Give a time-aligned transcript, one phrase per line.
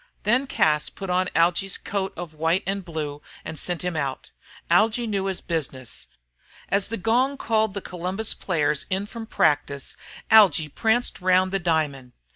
[0.23, 4.31] Then Cas put on Algy's coat of white and blue and sent him out.
[4.67, 6.07] Algy knew his business.
[6.69, 9.95] As the gong called the Columbus players in from practice,
[10.31, 12.13] Algy pranced round the diamond.